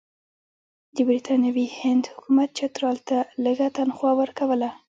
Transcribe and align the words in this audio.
د 0.95 0.97
برټانوي 1.07 1.67
هند 1.79 2.03
حکومت 2.13 2.49
چترال 2.57 2.97
ته 3.09 3.17
لږه 3.43 3.67
تنخوا 3.77 4.11
ورکوله. 4.21 4.69